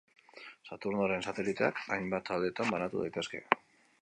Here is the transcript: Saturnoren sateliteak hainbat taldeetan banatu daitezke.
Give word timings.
Saturnoren 0.69 1.21
sateliteak 1.31 1.83
hainbat 1.97 2.29
taldeetan 2.31 2.77
banatu 2.77 3.05
daitezke. 3.05 3.45